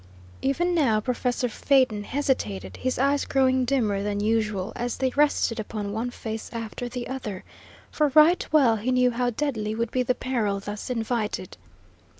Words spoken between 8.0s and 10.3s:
right well he knew how deadly would be the